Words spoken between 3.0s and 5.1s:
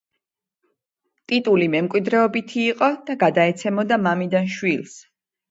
და გადაეცემოდა მამიდან შვილს.